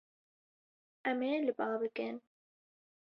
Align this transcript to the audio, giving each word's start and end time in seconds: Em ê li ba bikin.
Em 1.11 1.19
ê 1.31 1.33
li 1.45 1.53
ba 1.57 1.67
bikin. 1.81 2.15